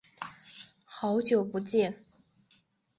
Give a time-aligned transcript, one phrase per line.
[0.83, 2.03] 好久不见。